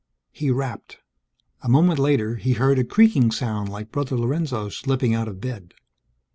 He 0.31 0.49
rapped. 0.49 0.97
A 1.61 1.69
moment 1.69 1.99
later, 1.99 2.37
he 2.37 2.53
heard 2.53 2.79
a 2.79 2.83
creaking 2.83 3.29
sound 3.29 3.69
like 3.69 3.91
Brother 3.91 4.17
Lorenzo 4.17 4.69
slipping 4.69 5.13
out 5.13 5.27
of 5.27 5.39
bed. 5.39 5.75